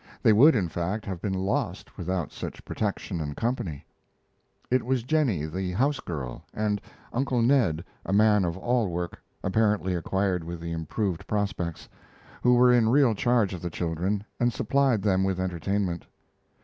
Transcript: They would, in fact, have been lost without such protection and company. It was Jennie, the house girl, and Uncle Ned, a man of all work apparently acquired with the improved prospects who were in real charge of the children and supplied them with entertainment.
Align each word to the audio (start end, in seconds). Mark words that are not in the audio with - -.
They 0.23 0.33
would, 0.33 0.55
in 0.55 0.67
fact, 0.67 1.05
have 1.05 1.21
been 1.21 1.31
lost 1.35 1.95
without 1.95 2.31
such 2.31 2.65
protection 2.65 3.21
and 3.21 3.37
company. 3.37 3.85
It 4.71 4.81
was 4.83 5.03
Jennie, 5.03 5.45
the 5.45 5.73
house 5.73 5.99
girl, 5.99 6.43
and 6.55 6.81
Uncle 7.13 7.43
Ned, 7.43 7.83
a 8.03 8.11
man 8.11 8.43
of 8.43 8.57
all 8.57 8.87
work 8.89 9.21
apparently 9.43 9.93
acquired 9.93 10.43
with 10.43 10.59
the 10.59 10.71
improved 10.71 11.27
prospects 11.27 11.87
who 12.41 12.55
were 12.55 12.73
in 12.73 12.89
real 12.89 13.13
charge 13.13 13.53
of 13.53 13.61
the 13.61 13.69
children 13.69 14.23
and 14.39 14.51
supplied 14.51 15.03
them 15.03 15.23
with 15.23 15.39
entertainment. 15.39 16.07